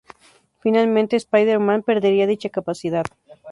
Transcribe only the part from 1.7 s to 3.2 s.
perdería dicha capacidad.